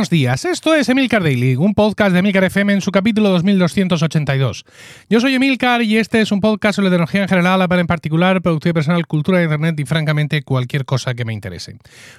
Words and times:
Buenos 0.00 0.08
días, 0.08 0.46
esto 0.46 0.74
es 0.74 0.88
Emilcar 0.88 1.22
Daily, 1.22 1.56
un 1.56 1.74
podcast 1.74 2.14
de 2.14 2.20
Emilcar 2.20 2.42
FM 2.44 2.72
en 2.72 2.80
su 2.80 2.90
capítulo 2.90 3.28
2282. 3.28 4.64
Yo 5.10 5.20
soy 5.20 5.34
Emilcar 5.34 5.82
y 5.82 5.98
este 5.98 6.22
es 6.22 6.32
un 6.32 6.40
podcast 6.40 6.76
sobre 6.76 6.88
tecnología 6.88 7.20
en 7.20 7.28
general, 7.28 7.60
Apple 7.60 7.80
en 7.80 7.86
particular, 7.86 8.40
productividad 8.40 8.76
personal, 8.76 9.06
cultura 9.06 9.36
de 9.36 9.44
Internet 9.44 9.78
y 9.78 9.84
francamente 9.84 10.42
cualquier 10.42 10.86
cosa 10.86 11.12
que 11.12 11.26
me 11.26 11.34
interese. 11.34 11.76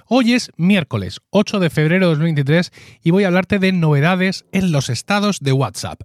Hoy 0.07 0.33
es 0.33 0.51
miércoles 0.57 1.21
8 1.31 1.59
de 1.59 1.71
febrero 1.71 2.05
de 2.05 2.09
2023 2.11 2.71
y 3.01 3.09
voy 3.09 3.23
a 3.23 3.29
hablarte 3.29 3.57
de 3.57 3.71
novedades 3.71 4.45
en 4.51 4.71
los 4.71 4.91
estados 4.91 5.39
de 5.39 5.51
WhatsApp. 5.51 6.01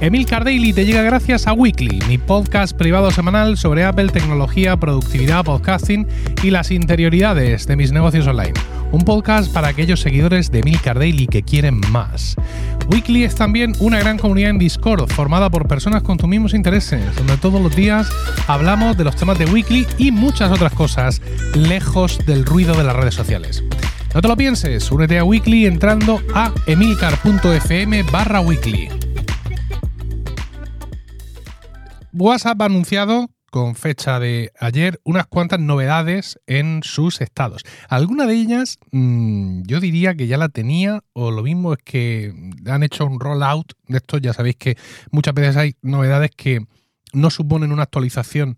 Emilcar 0.00 0.44
Daily 0.44 0.72
te 0.72 0.86
llega 0.86 1.02
gracias 1.02 1.48
a 1.48 1.52
Weekly, 1.52 1.98
mi 2.06 2.16
podcast 2.16 2.76
privado 2.76 3.10
semanal 3.10 3.56
sobre 3.56 3.84
Apple, 3.84 4.10
tecnología, 4.10 4.76
productividad, 4.76 5.44
podcasting 5.44 6.06
y 6.44 6.52
las 6.52 6.70
interioridades 6.70 7.66
de 7.66 7.74
mis 7.74 7.90
negocios 7.90 8.28
online 8.28 8.54
un 8.92 9.02
podcast 9.02 9.52
para 9.52 9.68
aquellos 9.68 10.00
seguidores 10.00 10.50
de 10.50 10.62
Milcar 10.62 10.98
Daily 10.98 11.26
que 11.26 11.42
quieren 11.42 11.80
más. 11.90 12.36
Weekly 12.90 13.24
es 13.24 13.34
también 13.34 13.74
una 13.80 13.98
gran 13.98 14.18
comunidad 14.18 14.50
en 14.50 14.58
Discord 14.58 15.10
formada 15.10 15.50
por 15.50 15.68
personas 15.68 16.02
con 16.02 16.16
tus 16.16 16.28
mismos 16.28 16.54
intereses, 16.54 17.14
donde 17.16 17.36
todos 17.36 17.60
los 17.60 17.74
días 17.76 18.08
hablamos 18.46 18.96
de 18.96 19.04
los 19.04 19.16
temas 19.16 19.38
de 19.38 19.44
Weekly 19.46 19.86
y 19.98 20.10
muchas 20.10 20.50
otras 20.50 20.72
cosas, 20.72 21.20
lejos 21.54 22.18
del 22.26 22.44
ruido 22.44 22.74
de 22.74 22.84
las 22.84 22.96
redes 22.96 23.14
sociales. 23.14 23.62
No 24.14 24.22
te 24.22 24.28
lo 24.28 24.36
pienses, 24.36 24.90
únete 24.90 25.18
a 25.18 25.24
Weekly 25.24 25.66
entrando 25.66 26.20
a 26.34 26.52
emilcar.fm 26.66 28.02
barra 28.04 28.40
weekly. 28.40 28.88
WhatsApp 32.12 32.62
ha 32.62 32.64
anunciado 32.64 33.28
con 33.50 33.74
fecha 33.74 34.20
de 34.20 34.52
ayer 34.58 35.00
unas 35.04 35.26
cuantas 35.26 35.60
novedades 35.60 36.38
en 36.46 36.82
sus 36.82 37.20
estados. 37.20 37.64
Alguna 37.88 38.26
de 38.26 38.34
ellas 38.34 38.78
mm, 38.92 39.62
yo 39.62 39.80
diría 39.80 40.14
que 40.14 40.26
ya 40.26 40.36
la 40.36 40.48
tenía 40.48 41.02
o 41.12 41.30
lo 41.30 41.42
mismo 41.42 41.72
es 41.72 41.78
que 41.84 42.34
han 42.66 42.82
hecho 42.82 43.06
un 43.06 43.20
rollout 43.20 43.72
de 43.86 43.98
esto. 43.98 44.18
Ya 44.18 44.32
sabéis 44.32 44.56
que 44.56 44.76
muchas 45.10 45.34
veces 45.34 45.56
hay 45.56 45.76
novedades 45.82 46.30
que 46.36 46.66
no 47.12 47.30
suponen 47.30 47.72
una 47.72 47.84
actualización 47.84 48.56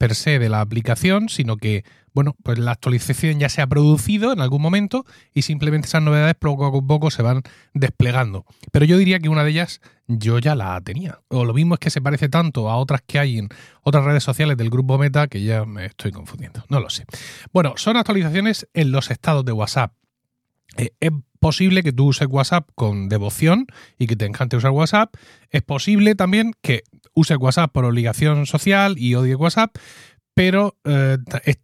per 0.00 0.14
se 0.14 0.38
de 0.38 0.48
la 0.48 0.62
aplicación, 0.62 1.28
sino 1.28 1.58
que, 1.58 1.84
bueno, 2.14 2.34
pues 2.42 2.58
la 2.58 2.70
actualización 2.70 3.38
ya 3.38 3.50
se 3.50 3.60
ha 3.60 3.66
producido 3.66 4.32
en 4.32 4.40
algún 4.40 4.62
momento 4.62 5.04
y 5.34 5.42
simplemente 5.42 5.88
esas 5.88 6.02
novedades 6.02 6.36
poco 6.36 6.64
a 6.64 6.72
poco 6.72 7.10
se 7.10 7.20
van 7.20 7.42
desplegando. 7.74 8.46
Pero 8.72 8.86
yo 8.86 8.96
diría 8.96 9.18
que 9.18 9.28
una 9.28 9.44
de 9.44 9.50
ellas 9.50 9.82
yo 10.06 10.38
ya 10.38 10.54
la 10.54 10.80
tenía. 10.80 11.20
O 11.28 11.44
lo 11.44 11.52
mismo 11.52 11.74
es 11.74 11.80
que 11.80 11.90
se 11.90 12.00
parece 12.00 12.30
tanto 12.30 12.70
a 12.70 12.76
otras 12.76 13.02
que 13.06 13.18
hay 13.18 13.36
en 13.36 13.50
otras 13.82 14.02
redes 14.02 14.24
sociales 14.24 14.56
del 14.56 14.70
grupo 14.70 14.96
Meta 14.96 15.28
que 15.28 15.42
ya 15.42 15.66
me 15.66 15.84
estoy 15.84 16.12
confundiendo. 16.12 16.64
No 16.70 16.80
lo 16.80 16.88
sé. 16.88 17.04
Bueno, 17.52 17.74
son 17.76 17.98
actualizaciones 17.98 18.66
en 18.72 18.92
los 18.92 19.10
estados 19.10 19.44
de 19.44 19.52
WhatsApp. 19.52 19.92
Eh, 20.76 20.90
es 21.00 21.10
posible 21.40 21.82
que 21.82 21.92
tú 21.92 22.06
uses 22.08 22.28
WhatsApp 22.28 22.68
con 22.74 23.08
devoción 23.08 23.66
y 23.98 24.06
que 24.06 24.16
te 24.16 24.26
encante 24.26 24.56
usar 24.56 24.70
WhatsApp. 24.70 25.14
Es 25.50 25.62
posible 25.62 26.14
también 26.14 26.52
que 26.60 26.82
use 27.14 27.36
WhatsApp 27.36 27.72
por 27.72 27.84
obligación 27.84 28.46
social 28.46 28.96
y 28.98 29.14
odie 29.14 29.34
WhatsApp, 29.34 29.76
pero 30.34 30.76
eh, 30.84 31.18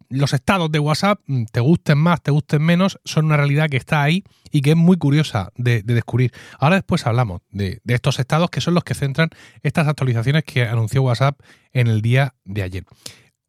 los 0.09 0.33
estados 0.33 0.71
de 0.71 0.79
WhatsApp, 0.79 1.19
mm, 1.25 1.45
te 1.51 1.59
gusten 1.61 1.97
más, 1.97 2.21
te 2.21 2.31
gusten 2.31 2.61
menos, 2.61 2.99
son 3.05 3.25
una 3.25 3.37
realidad 3.37 3.69
que 3.69 3.77
está 3.77 4.03
ahí 4.03 4.23
y 4.51 4.61
que 4.61 4.71
es 4.71 4.77
muy 4.77 4.97
curiosa 4.97 5.51
de, 5.55 5.83
descubrir. 5.83 6.31
Ahora 6.59 6.75
después 6.75 7.05
hablamos 7.07 7.41
de, 7.49 7.79
de, 7.83 7.93
estos 7.93 8.19
estados 8.19 8.49
que 8.49 8.61
son 8.61 8.73
los 8.73 8.83
que 8.83 8.93
centran 8.93 9.29
estas 9.63 9.87
actualizaciones 9.87 10.43
que 10.43 10.63
anunció 10.63 11.03
WhatsApp 11.03 11.39
en 11.71 11.87
el 11.87 12.01
día 12.01 12.35
de 12.43 12.63
ayer. 12.63 12.83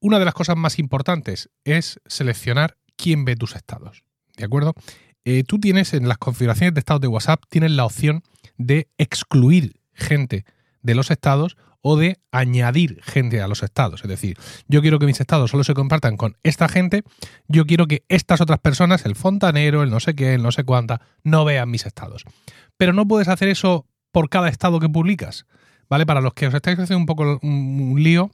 Una 0.00 0.18
de 0.18 0.24
las 0.24 0.34
cosas 0.34 0.56
más 0.56 0.78
importantes 0.78 1.50
es 1.64 2.00
seleccionar 2.06 2.76
quién 2.96 3.24
ve 3.24 3.34
tus 3.34 3.56
estados. 3.56 4.04
¿De 4.36 4.44
acuerdo? 4.44 4.74
Eh, 5.24 5.44
tú 5.44 5.58
tienes 5.58 5.94
en 5.94 6.08
las 6.08 6.18
configuraciones 6.18 6.74
de 6.74 6.80
estados 6.80 7.00
de 7.00 7.08
WhatsApp, 7.08 7.42
tienes 7.48 7.72
la 7.72 7.84
opción 7.84 8.22
de 8.56 8.88
excluir 8.98 9.80
gente 9.92 10.44
de 10.82 10.94
los 10.94 11.10
estados 11.10 11.56
o 11.80 11.96
de 11.96 12.18
añadir 12.32 13.00
gente 13.02 13.40
a 13.40 13.48
los 13.48 13.62
estados. 13.62 14.02
Es 14.02 14.08
decir, 14.08 14.36
yo 14.66 14.82
quiero 14.82 14.98
que 14.98 15.06
mis 15.06 15.20
estados 15.20 15.50
solo 15.50 15.64
se 15.64 15.74
compartan 15.74 16.16
con 16.16 16.36
esta 16.42 16.68
gente, 16.68 17.02
yo 17.46 17.66
quiero 17.66 17.86
que 17.86 18.04
estas 18.08 18.40
otras 18.40 18.58
personas, 18.58 19.04
el 19.06 19.14
fontanero, 19.14 19.82
el 19.82 19.90
no 19.90 20.00
sé 20.00 20.14
qué, 20.14 20.34
el 20.34 20.42
no 20.42 20.52
sé 20.52 20.64
cuánta, 20.64 21.00
no 21.22 21.44
vean 21.44 21.70
mis 21.70 21.86
estados. 21.86 22.24
Pero 22.76 22.92
no 22.92 23.06
puedes 23.06 23.28
hacer 23.28 23.48
eso 23.48 23.86
por 24.12 24.28
cada 24.28 24.48
estado 24.48 24.80
que 24.80 24.88
publicas. 24.88 25.46
¿Vale? 25.88 26.04
Para 26.04 26.20
los 26.20 26.34
que 26.34 26.46
os 26.46 26.54
estáis 26.54 26.78
haciendo 26.78 26.98
un 26.98 27.06
poco 27.06 27.38
un, 27.42 28.02
lío, 28.02 28.30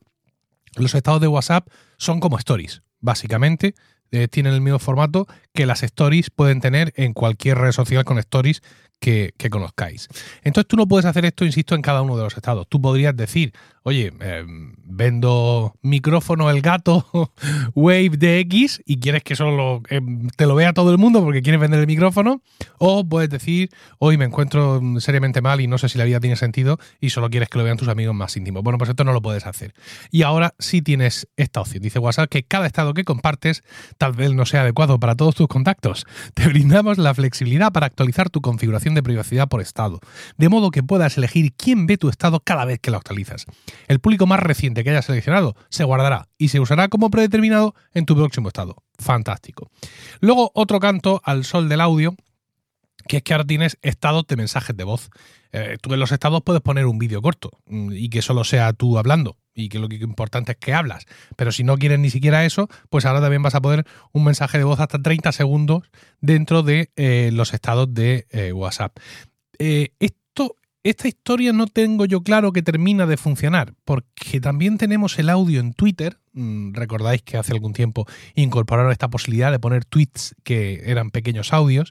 los 0.75 0.95
estados 0.95 1.21
de 1.21 1.29
WhatsApp 1.29 1.69
son 1.99 2.19
como 2.19 2.37
stories, 2.37 2.83
básicamente. 3.01 3.75
Eh, 4.11 4.29
tienen 4.29 4.55
el 4.55 4.61
mismo 4.61 4.79
formato 4.79 5.27
que 5.53 5.67
las 5.67 5.83
stories 5.83 6.31
pueden 6.31 6.61
tener 6.61 6.93
en 6.97 7.15
cualquier 7.15 7.59
red 7.59 7.73
social 7.73 8.05
con 8.05 8.19
stories 8.19 8.63
que, 9.01 9.51
conozcáis. 9.51 10.09
Entonces 10.43 10.69
tú 10.69 10.77
no 10.77 10.87
puedes 10.87 11.05
hacer 11.05 11.25
esto, 11.25 11.45
insisto, 11.45 11.75
en 11.75 11.83
cada 11.83 12.03
uno 12.03 12.17
de 12.17 12.25
los 12.25 12.37
estados. 12.37 12.67
Tú 12.69 12.81
podrías 12.81 13.15
decir, 13.17 13.53
oye, 13.85 14.13
em, 14.21 14.75
vendo 14.83 15.75
micrófono 15.83 16.51
el 16.51 16.63
gato 16.63 17.07
Wave 17.75 18.17
DX 18.17 18.81
y 18.87 18.99
quieres 18.99 19.23
que 19.23 19.37
solo 19.37 19.83
em, 19.91 20.29
te 20.37 20.47
lo 20.47 20.55
vea 20.55 20.73
todo 20.73 20.91
el 20.91 20.99
mundo 20.99 21.23
porque 21.23 21.43
quieres 21.43 21.61
vender 21.61 21.81
el 21.81 21.87
micrófono, 21.87 22.43
o 22.79 23.07
puedes 23.07 23.29
decir, 23.29 23.69
hoy 23.99 24.17
me 24.17 24.25
encuentro 24.25 24.81
seriamente 25.01 25.43
mal 25.43 25.61
y 25.61 25.67
no 25.67 25.77
sé 25.77 25.91
si 25.91 25.99
la 25.99 26.05
vida 26.05 26.19
tiene 26.19 26.37
sentido 26.37 26.79
y 26.99 27.11
solo 27.11 27.29
quieres 27.29 27.51
que 27.51 27.59
lo 27.59 27.65
vean 27.65 27.77
tus 27.77 27.89
amigos 27.89 28.15
más 28.15 28.37
íntimos. 28.37 28.63
Bueno, 28.63 28.79
pues 28.79 28.89
esto 28.89 29.05
no 29.05 29.13
lo 29.13 29.21
puedes 29.21 29.47
hacer. 29.47 29.75
Y 30.11 30.23
ahora 30.23 30.55
sí 30.59 30.81
tienes 30.81 31.29
esta 31.37 31.61
opción. 31.61 31.83
Dice 31.83 31.99
WhatsApp 31.99 32.31
que 32.31 32.43
cada 32.43 32.67
estado 32.67 32.95
que 32.95 33.05
compartes 33.05 33.65
tal 33.99 34.13
vez 34.13 34.33
no 34.33 34.47
sea 34.47 34.63
adecuado 34.63 34.99
para 34.99 35.15
todos 35.15 35.35
tus 35.35 35.47
contactos. 35.47 36.07
Te 36.35 36.47
brindamos 36.47 36.97
la 36.97 37.13
flexibilidad 37.13 37.71
para 37.71 37.87
actualizar 37.87 38.31
tu 38.31 38.41
configuración 38.41 38.95
de 38.95 39.03
privacidad 39.03 39.49
por 39.49 39.61
estado, 39.61 40.01
de 40.39 40.49
modo 40.49 40.71
que 40.71 40.83
puedas 40.83 41.19
elegir 41.19 41.53
quién 41.55 41.87
ve 41.87 41.99
tu 41.99 42.09
estado 42.09 42.41
cada 42.41 42.65
vez 42.65 42.79
que 42.81 42.91
lo 42.91 42.97
actualizas. 42.97 43.45
El 43.89 44.01
público 44.01 44.27
más 44.27 44.41
reciente 44.41 44.85
que 44.85 44.91
hayas 44.91 45.07
seleccionado 45.07 45.57
se 45.69 45.85
guardará 45.85 46.29
y 46.39 46.49
se 46.49 46.61
usará 46.61 46.89
como 46.89 47.11
predeterminado 47.11 47.75
en 47.93 48.07
tu 48.07 48.15
próximo 48.15 48.49
estado. 48.49 48.83
Fantástico. 48.99 49.71
Luego 50.21 50.51
otro 50.55 50.81
canto 50.81 51.21
al 51.25 51.45
sol 51.45 51.69
del 51.69 51.81
audio 51.81 52.17
que 53.07 53.19
es 53.19 53.23
que 53.23 53.35
ahora 53.35 53.45
tienes 53.45 53.79
estados 53.83 54.27
de 54.27 54.37
mensajes 54.37 54.77
de 54.77 54.85
voz. 54.85 55.11
Eh, 55.53 55.77
tú 55.81 55.95
en 55.95 56.01
los 56.01 56.13
estados 56.13 56.43
puedes 56.43 56.63
poner 56.63 56.87
un 56.87 56.99
vídeo 56.99 57.23
corto 57.23 57.51
mm, 57.67 57.93
y 57.93 58.09
que 58.09 58.23
solo 58.23 58.45
sea 58.45 58.73
tú 58.73 58.99
hablando 58.99 59.37
y 59.55 59.69
que 59.69 59.79
lo 59.79 59.87
importante 59.87 60.53
es 60.53 60.59
que 60.59 60.75
hablas. 60.75 61.07
Pero 61.37 61.53
si 61.53 61.63
no 61.63 61.77
quieres 61.77 61.99
ni 61.99 62.11
siquiera 62.11 62.45
eso, 62.45 62.69
pues 62.91 63.05
ahora 63.05 63.21
también 63.21 63.43
vas 63.43 63.55
a 63.55 63.61
poner 63.61 63.87
un 64.13 64.25
mensaje 64.25 64.59
de 64.59 64.65
voz 64.65 64.81
hasta 64.81 65.01
30 65.01 65.31
segundos 65.33 65.83
dentro 66.21 66.63
de 66.63 66.91
eh, 66.97 67.31
los 67.33 67.55
estados 67.55 67.93
de 67.93 68.27
eh, 68.31 68.53
WhatsApp. 68.53 68.99
Esta 70.85 71.09
historia 71.09 71.55
no 71.55 71.67
tengo 71.67 72.05
yo 72.05 72.23
claro 72.23 72.53
que 72.53 72.63
termina 72.63 73.07
de 73.07 73.17
funcionar, 73.17 73.73
porque 73.87 74.39
también 74.41 74.77
tenemos 74.77 75.19
el 75.19 75.31
audio 75.31 75.59
en 75.61 75.73
Twitter. 75.73 76.19
Mm, 76.35 76.75
recordáis 76.75 77.23
que 77.23 77.39
hace 77.39 77.53
algún 77.53 77.73
tiempo 77.73 78.07
incorporaron 78.35 78.93
esta 78.93 79.09
posibilidad 79.09 79.51
de 79.51 79.59
poner 79.59 79.87
tweets 79.87 80.37
que 80.45 80.83
eran 80.85 81.11
pequeños 81.11 81.55
audios. 81.55 81.91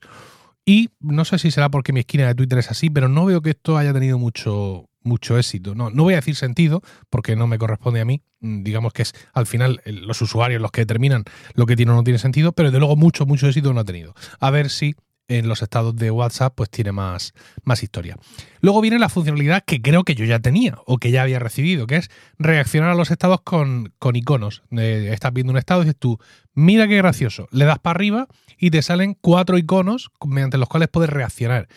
Y 0.64 0.92
no 1.00 1.26
sé 1.26 1.40
si 1.40 1.50
será 1.50 1.70
porque 1.70 1.92
mi 1.92 2.02
esquina 2.02 2.28
de 2.28 2.36
Twitter 2.36 2.60
es 2.60 2.70
así, 2.70 2.92
pero 2.92 3.10
no 3.10 3.26
veo 3.26 3.42
que 3.42 3.50
esto 3.50 3.78
haya 3.78 3.94
tenido 3.94 4.20
mucho, 4.20 4.88
mucho 5.02 5.40
éxito. 5.40 5.74
No, 5.74 5.90
no 5.90 6.04
voy 6.04 6.14
a 6.14 6.18
decir 6.18 6.36
sentido, 6.36 6.84
porque 7.10 7.36
no 7.36 7.48
me 7.48 7.58
corresponde 7.58 8.00
a 8.00 8.06
mí. 8.06 8.22
Mm, 8.42 8.62
digamos 8.62 8.94
que 8.94 9.02
es 9.02 9.14
al 9.34 9.48
final 9.48 9.82
los 9.86 10.22
usuarios 10.22 10.62
los 10.62 10.72
que 10.72 10.82
determinan 10.82 11.24
lo 11.56 11.66
que 11.66 11.76
tiene 11.76 11.92
o 11.94 11.96
no 11.96 12.04
tiene 12.04 12.20
sentido, 12.20 12.52
pero 12.52 12.70
de 12.70 12.78
luego 12.78 12.96
mucho, 12.96 13.26
mucho 13.26 13.48
éxito 13.48 13.74
no 13.74 13.80
ha 13.80 13.86
tenido. 13.86 14.14
A 14.40 14.52
ver 14.52 14.70
si 14.70 14.96
en 15.28 15.48
los 15.48 15.62
estados 15.62 15.96
de 15.96 16.12
WhatsApp 16.12 16.54
pues 16.56 16.70
tiene 16.70 16.92
más, 16.92 17.34
más 17.64 17.84
historia. 17.84 18.18
Luego 18.60 18.82
viene 18.82 19.00
la 19.00 19.10
funcionalidad 19.10 19.64
que 19.66 19.82
creo 19.82 20.04
que 20.04 20.16
yo 20.16 20.26
ya 20.26 20.40
tenía 20.40 20.78
o 20.86 20.98
que 20.98 21.12
ya 21.12 21.24
había 21.24 21.40
recibido, 21.40 21.88
que 21.88 21.98
es 21.98 22.10
reaccionar 22.38 22.92
a 22.92 22.96
los 22.96 23.12
estados 23.12 23.42
con, 23.42 23.94
con 24.00 24.16
iconos. 24.16 24.64
Eh, 24.72 25.10
estás 25.12 25.34
viendo 25.34 25.52
un 25.52 25.58
estado 25.58 25.82
y 25.82 25.86
dices 25.86 26.00
tú, 26.00 26.20
mira 26.54 26.88
qué 26.88 26.98
gracioso, 26.98 27.48
le 27.52 27.66
das 27.66 27.80
para 27.80 27.96
arriba 27.96 28.28
y 28.58 28.72
te 28.72 28.82
salen 28.82 29.18
cuatro 29.20 29.58
iconos 29.58 30.12
mediante 30.26 30.58
los 30.58 30.70
cuales 30.70 30.90
puedes 30.90 31.10
reaccionar. 31.10 31.68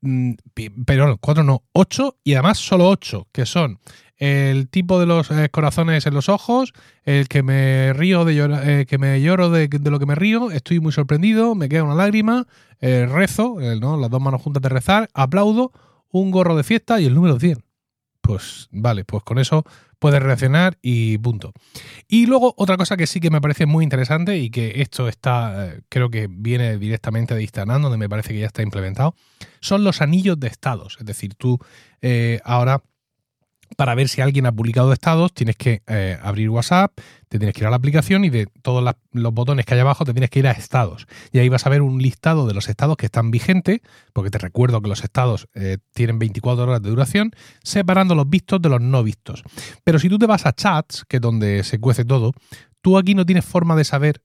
Mm, 0.00 0.32
pero 0.84 1.16
cuatro 1.18 1.44
no, 1.44 1.62
ocho 1.72 2.18
y 2.24 2.34
además 2.34 2.58
solo 2.58 2.88
ocho, 2.88 3.28
que 3.32 3.46
son 3.46 3.78
el 4.22 4.68
tipo 4.68 5.00
de 5.00 5.06
los 5.06 5.32
eh, 5.32 5.48
corazones 5.50 6.06
en 6.06 6.14
los 6.14 6.28
ojos, 6.28 6.72
el 7.02 7.26
que 7.26 7.42
me 7.42 7.92
río 7.92 8.24
de 8.24 8.80
eh, 8.80 8.86
que 8.86 8.96
me 8.96 9.20
lloro 9.20 9.50
de, 9.50 9.68
lo 9.82 9.98
que 9.98 10.06
me 10.06 10.14
río, 10.14 10.52
estoy 10.52 10.78
muy 10.78 10.92
sorprendido, 10.92 11.56
me 11.56 11.68
queda 11.68 11.82
una 11.82 11.96
lágrima, 11.96 12.46
eh, 12.80 13.08
rezo, 13.10 13.56
¿no? 13.80 13.96
las 13.96 14.10
dos 14.10 14.22
manos 14.22 14.40
juntas 14.40 14.62
de 14.62 14.68
rezar, 14.68 15.08
aplaudo, 15.12 15.72
un 16.12 16.30
gorro 16.30 16.54
de 16.54 16.62
fiesta 16.62 17.00
y 17.00 17.06
el 17.06 17.16
número 17.16 17.40
100. 17.40 17.64
Pues 18.20 18.68
vale, 18.70 19.04
pues 19.04 19.24
con 19.24 19.40
eso 19.40 19.64
puedes 19.98 20.22
reaccionar 20.22 20.78
y 20.82 21.18
punto. 21.18 21.52
Y 22.06 22.26
luego 22.26 22.54
otra 22.56 22.76
cosa 22.76 22.96
que 22.96 23.08
sí 23.08 23.18
que 23.18 23.30
me 23.30 23.40
parece 23.40 23.66
muy 23.66 23.82
interesante 23.82 24.38
y 24.38 24.50
que 24.50 24.82
esto 24.82 25.08
está, 25.08 25.74
creo 25.88 26.10
que 26.10 26.28
viene 26.30 26.78
directamente 26.78 27.34
de 27.34 27.42
Instagram, 27.42 27.82
donde 27.82 27.98
me 27.98 28.08
parece 28.08 28.32
que 28.32 28.38
ya 28.38 28.46
está 28.46 28.62
implementado, 28.62 29.16
son 29.58 29.82
los 29.82 30.00
anillos 30.00 30.38
de 30.38 30.46
estados. 30.46 30.96
Es 31.00 31.06
decir, 31.06 31.34
tú 31.34 31.58
ahora 32.44 32.84
para 33.76 33.94
ver 33.94 34.08
si 34.08 34.20
alguien 34.20 34.46
ha 34.46 34.52
publicado 34.52 34.92
estados, 34.92 35.32
tienes 35.32 35.56
que 35.56 35.82
eh, 35.86 36.18
abrir 36.22 36.50
WhatsApp, 36.50 36.92
te 37.28 37.38
tienes 37.38 37.54
que 37.54 37.60
ir 37.62 37.66
a 37.66 37.70
la 37.70 37.76
aplicación 37.76 38.24
y 38.24 38.30
de 38.30 38.46
todos 38.62 38.94
los 39.12 39.34
botones 39.34 39.64
que 39.64 39.74
hay 39.74 39.80
abajo 39.80 40.04
te 40.04 40.12
tienes 40.12 40.30
que 40.30 40.40
ir 40.40 40.46
a 40.46 40.52
estados. 40.52 41.06
Y 41.32 41.38
ahí 41.38 41.48
vas 41.48 41.66
a 41.66 41.70
ver 41.70 41.82
un 41.82 42.00
listado 42.00 42.46
de 42.46 42.54
los 42.54 42.68
estados 42.68 42.96
que 42.96 43.06
están 43.06 43.30
vigentes, 43.30 43.80
porque 44.12 44.30
te 44.30 44.38
recuerdo 44.38 44.80
que 44.80 44.88
los 44.88 45.02
estados 45.04 45.48
eh, 45.54 45.78
tienen 45.94 46.18
24 46.18 46.64
horas 46.64 46.82
de 46.82 46.90
duración, 46.90 47.32
separando 47.62 48.14
los 48.14 48.28
vistos 48.28 48.60
de 48.60 48.68
los 48.68 48.80
no 48.80 49.02
vistos. 49.02 49.42
Pero 49.84 49.98
si 49.98 50.08
tú 50.08 50.18
te 50.18 50.26
vas 50.26 50.46
a 50.46 50.52
chats, 50.52 51.04
que 51.08 51.16
es 51.16 51.22
donde 51.22 51.64
se 51.64 51.78
cuece 51.78 52.04
todo, 52.04 52.32
tú 52.80 52.98
aquí 52.98 53.14
no 53.14 53.24
tienes 53.24 53.44
forma 53.44 53.76
de 53.76 53.84
saber 53.84 54.20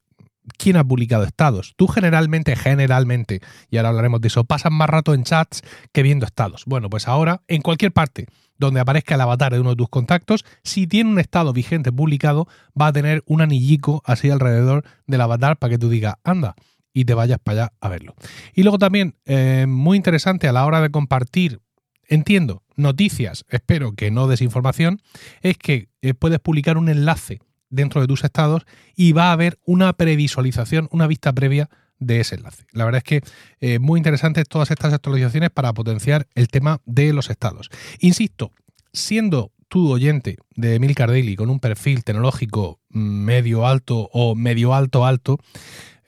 quién 0.58 0.78
ha 0.78 0.84
publicado 0.84 1.24
estados. 1.24 1.74
Tú 1.76 1.88
generalmente, 1.88 2.56
generalmente, 2.56 3.42
y 3.70 3.78
ahora 3.78 3.90
hablaremos 3.90 4.22
de 4.22 4.28
eso, 4.30 4.44
pasas 4.44 4.72
más 4.72 4.90
rato 4.90 5.14
en 5.14 5.24
chats 5.24 5.62
que 5.92 6.04
viendo 6.04 6.26
estados. 6.26 6.64
Bueno, 6.66 6.90
pues 6.90 7.08
ahora, 7.08 7.42
en 7.48 7.62
cualquier 7.62 7.92
parte 7.92 8.28
donde 8.58 8.80
aparezca 8.80 9.16
el 9.16 9.22
avatar 9.22 9.54
de 9.54 9.60
uno 9.60 9.72
de 9.72 9.76
tus 9.76 9.90
contactos, 9.90 10.46
si 10.64 10.88
tiene 10.88 11.12
un 11.12 11.20
estado 11.20 11.54
vigente 11.54 11.92
publicado, 11.92 12.48
va 12.80 12.88
a 12.88 12.94
tener 12.94 13.24
un 13.28 13.42
anillico 13.42 14.02
así 14.06 14.30
alrededor 14.30 14.84
del 15.06 15.22
avatar 15.22 15.58
para 15.58 15.72
que 15.72 15.78
tú 15.78 15.90
digas, 15.90 16.16
anda, 16.24 16.56
y 16.92 17.06
te 17.06 17.14
vayas 17.14 17.38
para 17.44 17.62
allá 17.64 17.74
a 17.80 17.90
verlo. 17.90 18.16
Y 18.56 18.64
luego 18.64 18.80
también, 18.80 19.16
eh, 19.26 19.66
muy 19.68 19.98
interesante 19.98 20.48
a 20.48 20.52
la 20.54 20.66
hora 20.66 20.82
de 20.82 20.90
compartir, 20.90 21.62
entiendo, 22.08 22.64
noticias, 22.76 23.46
espero 23.50 23.94
que 23.94 24.10
no 24.10 24.28
desinformación, 24.28 25.02
es 25.42 25.58
que 25.58 25.90
eh, 26.02 26.14
puedes 26.14 26.40
publicar 26.40 26.78
un 26.78 26.90
enlace 26.90 27.40
dentro 27.70 28.02
de 28.02 28.08
tus 28.08 28.24
estados 28.24 28.66
y 28.96 29.14
va 29.14 29.30
a 29.30 29.34
haber 29.34 29.60
una 29.66 29.94
previsualización, 29.94 30.88
una 30.92 31.08
vista 31.08 31.34
previa 31.34 31.70
de 32.00 32.20
ese 32.20 32.36
enlace. 32.36 32.66
La 32.72 32.86
verdad 32.86 33.00
es 33.00 33.04
que 33.04 33.22
eh, 33.60 33.80
muy 33.80 34.00
interesantes 34.00 34.48
todas 34.48 34.72
estas 34.72 34.94
actualizaciones 34.94 35.50
para 35.50 35.74
potenciar 35.74 36.28
el 36.36 36.48
tema 36.48 36.82
de 36.86 37.14
los 37.14 37.30
estados. 37.30 37.70
Insisto, 38.00 38.52
siendo 38.94 39.52
tu 39.68 39.92
oyente 39.92 40.38
de 40.56 40.80
Milcar 40.80 41.10
Daily 41.10 41.36
con 41.36 41.50
un 41.50 41.60
perfil 41.60 42.04
tecnológico 42.04 42.80
medio 42.90 43.68
alto 43.68 44.10
o 44.14 44.36
medio 44.36 44.74
alto 44.74 45.06
alto, 45.06 45.40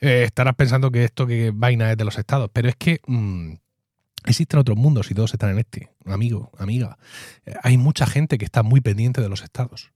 eh, 0.01 0.23
estarás 0.23 0.55
pensando 0.55 0.91
que 0.91 1.03
esto 1.03 1.27
que 1.27 1.51
vaina 1.53 1.91
es 1.91 1.97
de 1.97 2.05
los 2.05 2.17
estados, 2.17 2.49
pero 2.53 2.69
es 2.69 2.75
que 2.75 3.01
mm, 3.05 3.53
existen 4.25 4.59
otros 4.59 4.77
mundos 4.77 5.11
y 5.11 5.13
todos 5.13 5.33
están 5.33 5.49
en 5.51 5.59
este, 5.59 5.89
amigo, 6.05 6.51
amiga. 6.57 6.97
Eh, 7.45 7.53
hay 7.63 7.77
mucha 7.77 8.05
gente 8.05 8.37
que 8.37 8.45
está 8.45 8.63
muy 8.63 8.79
pendiente 8.79 9.21
de 9.21 9.29
los 9.29 9.43
estados 9.43 9.91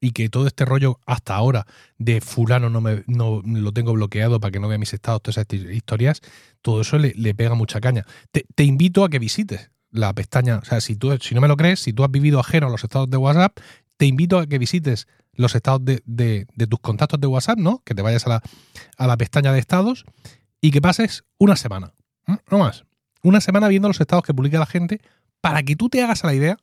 y 0.00 0.12
que 0.12 0.28
todo 0.28 0.46
este 0.46 0.64
rollo 0.64 1.00
hasta 1.06 1.34
ahora 1.34 1.66
de 1.98 2.20
fulano 2.20 2.70
no, 2.70 2.80
me, 2.80 3.04
no 3.06 3.42
lo 3.44 3.72
tengo 3.72 3.92
bloqueado 3.92 4.40
para 4.40 4.50
que 4.50 4.60
no 4.60 4.68
vea 4.68 4.78
mis 4.78 4.92
estados, 4.94 5.22
todas 5.22 5.38
esas 5.38 5.52
historias, 5.70 6.20
todo 6.62 6.80
eso 6.80 6.98
le, 6.98 7.34
pega 7.34 7.54
mucha 7.54 7.80
caña. 7.80 8.06
Te, 8.30 8.64
invito 8.64 9.04
a 9.04 9.08
que 9.08 9.18
visites 9.18 9.70
la 9.90 10.12
pestaña, 10.12 10.58
o 10.58 10.64
sea, 10.64 10.80
si, 10.80 10.96
tú, 10.96 11.16
si 11.20 11.34
no 11.34 11.40
me 11.40 11.48
lo 11.48 11.56
crees, 11.56 11.80
si 11.80 11.92
tú 11.92 12.04
has 12.04 12.10
vivido 12.10 12.40
ajeno 12.40 12.66
a 12.66 12.70
los 12.70 12.84
estados 12.84 13.10
de 13.10 13.16
WhatsApp, 13.16 13.58
te 13.96 14.06
invito 14.06 14.38
a 14.38 14.46
que 14.46 14.58
visites 14.58 15.08
los 15.32 15.54
estados 15.54 15.84
de, 15.84 16.02
de, 16.04 16.66
tus 16.66 16.80
contactos 16.80 17.20
de 17.20 17.26
WhatsApp, 17.26 17.58
¿no? 17.58 17.82
Que 17.84 17.94
te 17.94 18.02
vayas 18.02 18.26
a 18.26 18.30
la, 18.30 18.42
a 18.96 19.06
la 19.06 19.16
pestaña 19.16 19.52
de 19.52 19.58
estados 19.58 20.04
y 20.60 20.70
que 20.70 20.80
pases 20.80 21.24
una 21.38 21.56
semana, 21.56 21.94
no 22.50 22.58
más, 22.58 22.84
una 23.22 23.40
semana 23.40 23.68
viendo 23.68 23.88
los 23.88 24.00
estados 24.00 24.24
que 24.24 24.34
publica 24.34 24.58
la 24.58 24.66
gente 24.66 25.00
para 25.40 25.62
que 25.62 25.76
tú 25.76 25.88
te 25.88 26.02
hagas 26.02 26.24
a 26.24 26.26
la 26.26 26.34
idea 26.34 26.58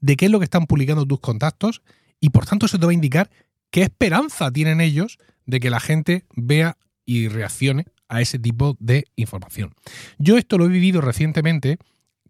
de 0.00 0.16
qué 0.16 0.26
es 0.26 0.30
lo 0.30 0.38
que 0.38 0.44
están 0.44 0.66
publicando 0.66 1.06
tus 1.06 1.20
contactos 1.20 1.82
y 2.20 2.30
por 2.30 2.46
tanto 2.46 2.66
eso 2.66 2.78
te 2.78 2.86
va 2.86 2.92
a 2.92 2.94
indicar 2.94 3.30
qué 3.70 3.82
esperanza 3.82 4.50
tienen 4.50 4.80
ellos 4.80 5.18
de 5.46 5.60
que 5.60 5.70
la 5.70 5.80
gente 5.80 6.24
vea 6.34 6.76
y 7.04 7.28
reaccione 7.28 7.86
a 8.08 8.20
ese 8.20 8.38
tipo 8.38 8.76
de 8.78 9.04
información. 9.16 9.74
Yo 10.18 10.36
esto 10.36 10.58
lo 10.58 10.66
he 10.66 10.68
vivido 10.68 11.00
recientemente, 11.00 11.78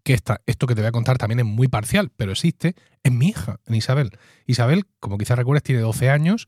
que 0.03 0.13
esta, 0.13 0.41
esto 0.45 0.67
que 0.67 0.75
te 0.75 0.81
voy 0.81 0.87
a 0.87 0.91
contar 0.91 1.17
también 1.17 1.39
es 1.39 1.45
muy 1.45 1.67
parcial, 1.67 2.11
pero 2.15 2.31
existe, 2.31 2.75
en 3.03 3.17
mi 3.17 3.29
hija, 3.29 3.59
en 3.65 3.75
Isabel. 3.75 4.11
Isabel, 4.47 4.85
como 4.99 5.17
quizás 5.17 5.37
recuerdes, 5.37 5.63
tiene 5.63 5.81
12 5.81 6.09
años, 6.09 6.47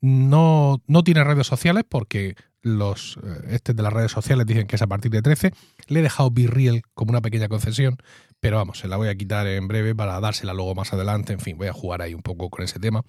no, 0.00 0.82
no 0.86 1.04
tiene 1.04 1.24
redes 1.24 1.46
sociales 1.46 1.84
porque 1.88 2.34
los 2.60 3.18
eh, 3.22 3.48
este 3.50 3.74
de 3.74 3.82
las 3.82 3.92
redes 3.92 4.12
sociales 4.12 4.46
dicen 4.46 4.66
que 4.66 4.76
es 4.76 4.82
a 4.82 4.86
partir 4.86 5.10
de 5.10 5.22
13. 5.22 5.52
Le 5.88 6.00
he 6.00 6.02
dejado 6.02 6.30
Be 6.30 6.82
como 6.94 7.10
una 7.10 7.20
pequeña 7.20 7.48
concesión, 7.48 7.96
pero 8.42 8.56
vamos, 8.56 8.80
se 8.80 8.88
la 8.88 8.96
voy 8.96 9.06
a 9.06 9.14
quitar 9.14 9.46
en 9.46 9.68
breve 9.68 9.94
para 9.94 10.18
dársela 10.18 10.52
luego 10.52 10.74
más 10.74 10.92
adelante. 10.92 11.32
En 11.32 11.38
fin, 11.38 11.56
voy 11.56 11.68
a 11.68 11.72
jugar 11.72 12.02
ahí 12.02 12.12
un 12.12 12.22
poco 12.22 12.50
con 12.50 12.64
ese 12.64 12.80
tema. 12.80 13.04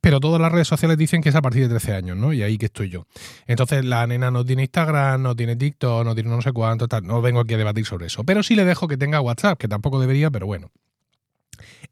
Pero 0.00 0.20
todas 0.20 0.40
las 0.40 0.50
redes 0.50 0.68
sociales 0.68 0.96
dicen 0.96 1.20
que 1.20 1.28
es 1.28 1.34
a 1.34 1.42
partir 1.42 1.64
de 1.64 1.68
13 1.68 1.92
años, 1.92 2.16
¿no? 2.16 2.32
Y 2.32 2.42
ahí 2.42 2.56
que 2.56 2.64
estoy 2.64 2.88
yo. 2.88 3.06
Entonces 3.46 3.84
la 3.84 4.06
nena 4.06 4.30
no 4.30 4.42
tiene 4.42 4.62
Instagram, 4.62 5.20
no 5.20 5.36
tiene 5.36 5.56
TikTok, 5.56 6.06
no 6.06 6.14
tiene 6.14 6.30
no 6.30 6.40
sé 6.40 6.52
cuánto, 6.52 6.88
tal. 6.88 7.06
No 7.06 7.20
vengo 7.20 7.40
aquí 7.40 7.52
a 7.52 7.58
debatir 7.58 7.84
sobre 7.84 8.06
eso. 8.06 8.24
Pero 8.24 8.42
sí 8.42 8.54
le 8.54 8.64
dejo 8.64 8.88
que 8.88 8.96
tenga 8.96 9.20
WhatsApp, 9.20 9.58
que 9.58 9.68
tampoco 9.68 10.00
debería, 10.00 10.30
pero 10.30 10.46
bueno. 10.46 10.70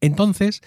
Entonces, 0.00 0.62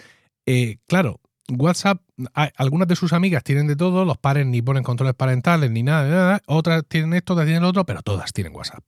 eh, 0.45 0.77
claro, 0.85 1.21
WhatsApp, 1.49 2.01
algunas 2.33 2.87
de 2.87 2.95
sus 2.95 3.13
amigas 3.13 3.43
tienen 3.43 3.67
de 3.67 3.75
todo, 3.75 4.03
los 4.03 4.17
padres 4.17 4.47
ni 4.47 4.61
ponen 4.61 4.83
controles 4.83 5.13
parentales 5.15 5.69
ni 5.69 5.83
nada, 5.83 6.09
nada, 6.09 6.41
otras 6.47 6.83
tienen 6.87 7.13
esto, 7.13 7.33
otras 7.33 7.45
tienen 7.45 7.61
lo 7.61 7.69
otro, 7.69 7.85
pero 7.85 8.01
todas 8.01 8.33
tienen 8.33 8.55
WhatsApp. 8.55 8.83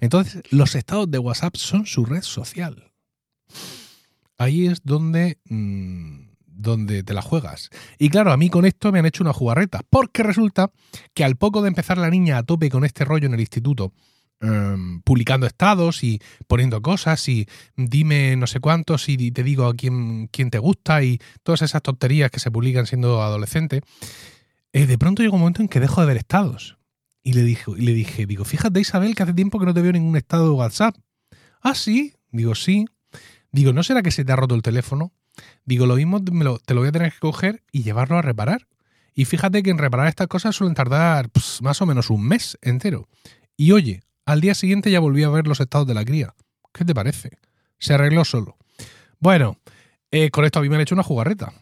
Entonces, 0.00 0.42
los 0.50 0.74
estados 0.74 1.10
de 1.10 1.18
WhatsApp 1.18 1.56
son 1.56 1.86
su 1.86 2.04
red 2.04 2.22
social. 2.22 2.92
Ahí 4.36 4.66
es 4.66 4.82
donde, 4.82 5.38
mm, 5.48 6.28
donde 6.46 7.02
te 7.02 7.14
la 7.14 7.22
juegas. 7.22 7.70
Y 7.98 8.10
claro, 8.10 8.32
a 8.32 8.36
mí 8.36 8.50
con 8.50 8.66
esto 8.66 8.92
me 8.92 8.98
han 8.98 9.06
hecho 9.06 9.22
una 9.22 9.32
jugarreta, 9.32 9.80
porque 9.88 10.22
resulta 10.22 10.70
que 11.14 11.24
al 11.24 11.36
poco 11.36 11.62
de 11.62 11.68
empezar 11.68 11.98
la 11.98 12.10
niña 12.10 12.38
a 12.38 12.42
tope 12.42 12.68
con 12.68 12.84
este 12.84 13.04
rollo 13.04 13.26
en 13.26 13.34
el 13.34 13.40
instituto, 13.40 13.92
Em, 14.40 15.00
publicando 15.02 15.46
estados 15.46 16.04
y 16.04 16.20
poniendo 16.46 16.82
cosas 16.82 17.28
y 17.28 17.46
dime 17.76 18.36
no 18.36 18.46
sé 18.46 18.60
cuántos 18.60 19.08
y 19.08 19.30
te 19.30 19.42
digo 19.42 19.64
a 19.66 19.74
quién, 19.74 20.26
quién 20.26 20.50
te 20.50 20.58
gusta 20.58 21.02
y 21.02 21.18
todas 21.42 21.62
esas 21.62 21.80
tonterías 21.80 22.30
que 22.30 22.40
se 22.40 22.50
publican 22.50 22.84
siendo 22.86 23.22
adolescente, 23.22 23.80
eh, 24.72 24.86
de 24.86 24.98
pronto 24.98 25.22
llegó 25.22 25.36
un 25.36 25.40
momento 25.40 25.62
en 25.62 25.68
que 25.68 25.80
dejo 25.80 26.00
de 26.00 26.08
ver 26.08 26.16
estados. 26.18 26.76
Y 27.22 27.32
le 27.32 27.42
dije, 27.42 27.70
y 27.74 27.82
le 27.82 27.94
dije, 27.94 28.26
digo, 28.26 28.44
fíjate 28.44 28.80
Isabel 28.80 29.14
que 29.14 29.22
hace 29.22 29.32
tiempo 29.32 29.58
que 29.58 29.66
no 29.66 29.72
te 29.72 29.80
veo 29.80 29.92
ningún 29.92 30.16
estado 30.16 30.44
de 30.44 30.50
WhatsApp. 30.50 30.96
Ah, 31.62 31.74
sí. 31.74 32.12
Digo, 32.30 32.54
sí. 32.54 32.84
Digo, 33.50 33.72
¿no 33.72 33.82
será 33.82 34.02
que 34.02 34.10
se 34.10 34.24
te 34.24 34.32
ha 34.32 34.36
roto 34.36 34.54
el 34.54 34.62
teléfono? 34.62 35.12
Digo, 35.64 35.86
lo 35.86 35.96
mismo 35.96 36.22
te 36.22 36.74
lo 36.74 36.80
voy 36.80 36.88
a 36.88 36.92
tener 36.92 37.12
que 37.12 37.18
coger 37.20 37.62
y 37.72 37.82
llevarlo 37.82 38.18
a 38.18 38.22
reparar. 38.22 38.66
Y 39.14 39.24
fíjate 39.24 39.62
que 39.62 39.70
en 39.70 39.78
reparar 39.78 40.08
estas 40.08 40.26
cosas 40.26 40.54
suelen 40.54 40.74
tardar 40.74 41.30
pues, 41.30 41.62
más 41.62 41.80
o 41.80 41.86
menos 41.86 42.10
un 42.10 42.26
mes 42.26 42.58
entero. 42.60 43.08
Y 43.56 43.72
oye, 43.72 44.02
al 44.26 44.40
día 44.40 44.54
siguiente 44.54 44.90
ya 44.90 45.00
volví 45.00 45.22
a 45.22 45.28
ver 45.28 45.46
los 45.46 45.60
estados 45.60 45.86
de 45.86 45.94
la 45.94 46.04
cría. 46.04 46.34
¿Qué 46.72 46.84
te 46.84 46.94
parece? 46.94 47.38
Se 47.78 47.94
arregló 47.94 48.24
solo. 48.24 48.56
Bueno, 49.20 49.58
eh, 50.10 50.30
con 50.30 50.44
esto 50.44 50.58
a 50.58 50.62
mí 50.62 50.68
me 50.68 50.76
han 50.76 50.82
hecho 50.82 50.94
una 50.94 51.02
jugarreta. 51.02 51.52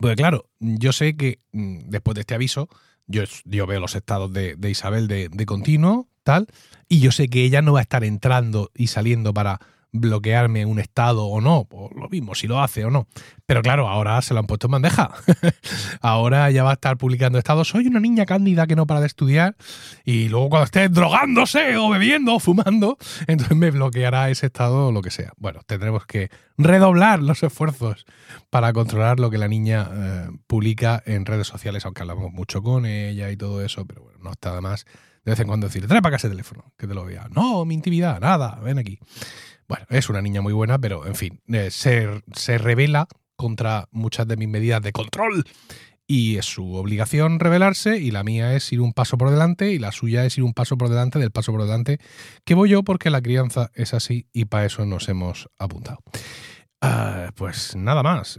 Pues 0.00 0.16
claro, 0.16 0.48
yo 0.58 0.92
sé 0.92 1.16
que 1.16 1.40
mm, 1.52 1.88
después 1.88 2.14
de 2.14 2.22
este 2.22 2.34
aviso, 2.34 2.68
yo, 3.06 3.22
yo 3.44 3.66
veo 3.66 3.80
los 3.80 3.94
estados 3.94 4.32
de, 4.32 4.56
Isabel 4.68 5.08
de, 5.08 5.28
de, 5.28 5.46
continuo, 5.46 6.08
tal, 6.22 6.48
y 6.88 7.00
yo 7.00 7.12
sé 7.12 7.28
que 7.28 7.44
ella 7.44 7.62
no 7.62 7.74
va 7.74 7.80
a 7.80 7.82
estar 7.82 8.04
entrando 8.04 8.70
y 8.74 8.88
saliendo 8.88 9.32
para 9.34 9.60
bloquearme 9.94 10.66
un 10.66 10.80
estado 10.80 11.26
o 11.26 11.40
no, 11.40 11.68
o 11.70 11.88
lo 11.94 12.08
mismo 12.08 12.34
si 12.34 12.48
lo 12.48 12.60
hace 12.60 12.84
o 12.84 12.90
no. 12.90 13.06
Pero 13.46 13.62
claro, 13.62 13.88
ahora 13.88 14.20
se 14.22 14.34
lo 14.34 14.40
han 14.40 14.46
puesto 14.46 14.66
en 14.66 14.72
bandeja. 14.72 15.12
ahora 16.02 16.50
ya 16.50 16.64
va 16.64 16.70
a 16.70 16.74
estar 16.74 16.98
publicando 16.98 17.38
estados. 17.38 17.68
Soy 17.68 17.86
una 17.86 18.00
niña 18.00 18.26
cándida 18.26 18.66
que 18.66 18.74
no 18.74 18.86
para 18.86 19.00
de 19.00 19.06
estudiar 19.06 19.56
y 20.04 20.28
luego 20.28 20.50
cuando 20.50 20.64
esté 20.64 20.88
drogándose 20.88 21.76
o 21.76 21.88
bebiendo 21.88 22.34
o 22.34 22.40
fumando, 22.40 22.98
entonces 23.28 23.56
me 23.56 23.70
bloqueará 23.70 24.30
ese 24.30 24.46
estado 24.46 24.88
o 24.88 24.92
lo 24.92 25.00
que 25.00 25.12
sea. 25.12 25.32
Bueno, 25.36 25.60
tendremos 25.64 26.04
que 26.06 26.28
redoblar 26.58 27.22
los 27.22 27.42
esfuerzos 27.42 28.04
para 28.50 28.72
controlar 28.72 29.20
lo 29.20 29.30
que 29.30 29.38
la 29.38 29.48
niña 29.48 29.88
eh, 29.92 30.28
publica 30.48 31.02
en 31.06 31.24
redes 31.24 31.46
sociales, 31.46 31.84
aunque 31.84 32.02
hablamos 32.02 32.32
mucho 32.32 32.62
con 32.62 32.84
ella 32.84 33.30
y 33.30 33.36
todo 33.36 33.64
eso, 33.64 33.86
pero 33.86 34.02
bueno, 34.02 34.18
no 34.22 34.32
está 34.32 34.54
de 34.54 34.60
más 34.60 34.86
de 35.24 35.32
vez 35.32 35.40
en 35.40 35.46
cuando 35.46 35.66
decir, 35.66 35.86
trae 35.86 36.02
para 36.02 36.16
acá 36.16 36.16
ese 36.16 36.28
teléfono, 36.28 36.72
que 36.76 36.86
te 36.86 36.94
lo 36.94 37.04
vea. 37.04 37.28
No, 37.30 37.64
mi 37.64 37.74
intimidad, 37.74 38.20
nada, 38.20 38.60
ven 38.62 38.78
aquí. 38.78 38.98
Bueno, 39.68 39.86
es 39.88 40.08
una 40.08 40.22
niña 40.22 40.42
muy 40.42 40.52
buena, 40.52 40.78
pero 40.78 41.06
en 41.06 41.14
fin, 41.14 41.40
eh, 41.48 41.70
se, 41.70 42.58
revela 42.58 43.06
contra 43.36 43.88
muchas 43.90 44.28
de 44.28 44.36
mis 44.36 44.48
medidas 44.48 44.82
de 44.82 44.92
control 44.92 45.44
y 46.06 46.36
es 46.36 46.44
su 46.44 46.74
obligación 46.74 47.40
revelarse 47.40 47.98
y 47.98 48.10
la 48.10 48.24
mía 48.24 48.54
es 48.54 48.70
ir 48.72 48.80
un 48.80 48.92
paso 48.92 49.16
por 49.16 49.30
delante 49.30 49.72
y 49.72 49.78
la 49.78 49.90
suya 49.90 50.26
es 50.26 50.36
ir 50.36 50.44
un 50.44 50.52
paso 50.52 50.76
por 50.76 50.90
delante 50.90 51.18
del 51.18 51.30
paso 51.30 51.50
por 51.50 51.62
delante 51.62 51.98
que 52.44 52.54
voy 52.54 52.68
yo 52.68 52.82
porque 52.82 53.08
la 53.08 53.22
crianza 53.22 53.70
es 53.74 53.94
así 53.94 54.26
y 54.32 54.44
para 54.44 54.66
eso 54.66 54.84
nos 54.84 55.08
hemos 55.08 55.48
apuntado. 55.58 56.00
Ah, 56.80 57.30
pues 57.34 57.74
nada 57.74 58.02
más. 58.02 58.38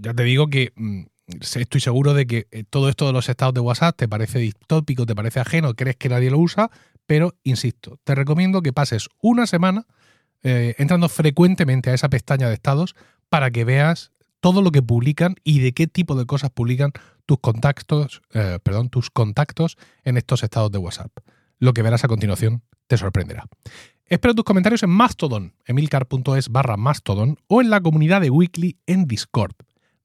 Ya 0.00 0.14
te 0.14 0.22
digo 0.22 0.48
que 0.48 0.72
mm, 0.74 1.02
estoy 1.26 1.80
seguro 1.80 2.14
de 2.14 2.26
que 2.26 2.46
eh, 2.50 2.64
todo 2.68 2.88
esto 2.88 3.06
de 3.06 3.12
los 3.12 3.28
estados 3.28 3.54
de 3.54 3.60
WhatsApp 3.60 3.96
te 3.96 4.08
parece 4.08 4.38
distópico, 4.38 5.04
te 5.04 5.14
parece 5.14 5.40
ajeno, 5.40 5.74
crees 5.74 5.96
que 5.96 6.08
nadie 6.08 6.30
lo 6.30 6.38
usa, 6.38 6.70
pero 7.06 7.34
insisto, 7.44 7.98
te 8.04 8.14
recomiendo 8.14 8.62
que 8.62 8.72
pases 8.72 9.08
una 9.20 9.46
semana 9.46 9.86
eh, 10.48 10.76
entrando 10.78 11.08
frecuentemente 11.08 11.90
a 11.90 11.94
esa 11.94 12.08
pestaña 12.08 12.46
de 12.46 12.54
estados 12.54 12.94
para 13.28 13.50
que 13.50 13.64
veas 13.64 14.12
todo 14.38 14.62
lo 14.62 14.70
que 14.70 14.80
publican 14.80 15.34
y 15.42 15.58
de 15.58 15.72
qué 15.72 15.88
tipo 15.88 16.14
de 16.14 16.24
cosas 16.24 16.50
publican 16.50 16.92
tus 17.26 17.40
contactos, 17.40 18.22
eh, 18.32 18.60
perdón, 18.62 18.88
tus 18.88 19.10
contactos 19.10 19.76
en 20.04 20.16
estos 20.16 20.44
estados 20.44 20.70
de 20.70 20.78
WhatsApp. 20.78 21.10
Lo 21.58 21.74
que 21.74 21.82
verás 21.82 22.04
a 22.04 22.08
continuación 22.08 22.62
te 22.86 22.96
sorprenderá. 22.96 23.46
Espero 24.04 24.36
tus 24.36 24.44
comentarios 24.44 24.84
en 24.84 24.90
Mastodon, 24.90 25.52
emilcar.es 25.64 26.48
barra 26.50 26.76
Mastodon 26.76 27.38
o 27.48 27.60
en 27.60 27.68
la 27.68 27.80
comunidad 27.80 28.20
de 28.20 28.30
Weekly 28.30 28.78
en 28.86 29.08
Discord. 29.08 29.56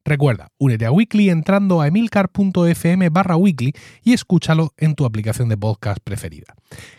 Recuerda, 0.03 0.47
únete 0.57 0.87
a 0.87 0.91
Weekly 0.91 1.29
entrando 1.29 1.81
a 1.81 1.87
emilcar.fm 1.87 3.09
barra 3.09 3.35
Weekly 3.35 3.73
y 4.03 4.13
escúchalo 4.13 4.73
en 4.77 4.95
tu 4.95 5.05
aplicación 5.05 5.49
de 5.49 5.57
podcast 5.57 5.99
preferida. 6.03 6.55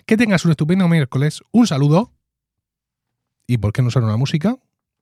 Que 0.06 0.16
tengas 0.16 0.44
un 0.44 0.52
estupendo 0.52 0.86
miércoles, 0.86 1.42
un 1.50 1.66
saludo. 1.66 2.12
¿Y 3.46 3.58
por 3.58 3.72
qué 3.72 3.82
no 3.82 3.90
suena 3.90 4.08
una 4.08 4.16
música? 4.16 4.56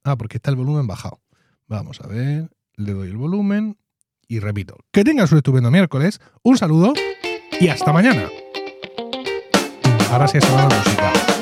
Ah, 0.04 0.16
porque 0.16 0.38
está 0.38 0.50
el 0.50 0.56
volumen 0.56 0.86
bajado. 0.86 1.20
Vamos 1.66 2.00
a 2.00 2.06
ver, 2.06 2.50
le 2.76 2.92
doy 2.92 3.08
el 3.08 3.16
volumen 3.16 3.78
y 4.26 4.40
repito. 4.40 4.76
Que 4.92 5.04
tengas 5.04 5.30
un 5.32 5.38
estupendo 5.38 5.70
miércoles, 5.70 6.20
un 6.42 6.56
saludo 6.56 6.92
y 7.60 7.68
hasta 7.68 7.92
mañana. 7.92 8.28
Ahora 10.10 10.26
sí 10.26 10.38
la 10.38 10.68
música. 10.68 11.39